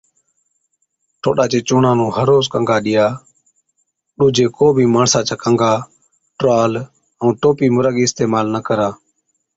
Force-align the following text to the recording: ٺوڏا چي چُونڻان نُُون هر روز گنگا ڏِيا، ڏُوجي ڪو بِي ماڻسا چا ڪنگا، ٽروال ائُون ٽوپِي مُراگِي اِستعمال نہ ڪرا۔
ٺوڏا 1.21 1.45
چي 1.51 1.59
چُونڻان 1.67 1.95
نُُون 1.97 2.11
هر 2.17 2.27
روز 2.31 2.45
گنگا 2.53 2.77
ڏِيا، 2.85 3.05
ڏُوجي 4.17 4.45
ڪو 4.55 4.65
بِي 4.75 4.85
ماڻسا 4.93 5.19
چا 5.27 5.35
ڪنگا، 5.43 5.73
ٽروال 6.37 6.73
ائُون 7.19 7.31
ٽوپِي 7.41 7.67
مُراگِي 7.75 8.03
اِستعمال 8.07 8.45
نہ 8.53 8.59
ڪرا۔ 8.67 8.89